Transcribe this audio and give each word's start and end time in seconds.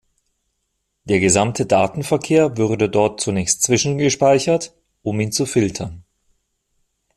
Der 1.03 1.19
gesamte 1.19 1.67
Datenverkehr 1.67 2.57
würde 2.57 2.89
dort 2.89 3.21
zunächst 3.21 3.61
zwischengespeichert, 3.61 4.73
um 5.03 5.19
ihn 5.19 5.31
zu 5.31 5.45
filtern. 5.45 6.03